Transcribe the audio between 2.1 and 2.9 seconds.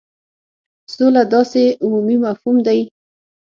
مفهوم دی.